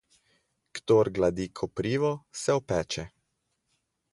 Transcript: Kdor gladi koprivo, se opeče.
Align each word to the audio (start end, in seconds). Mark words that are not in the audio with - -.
Kdor 0.77 1.09
gladi 1.17 1.45
koprivo, 1.59 2.09
se 2.45 2.57
opeče. 2.63 3.07